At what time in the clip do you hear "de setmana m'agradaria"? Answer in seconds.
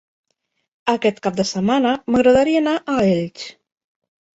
1.41-2.67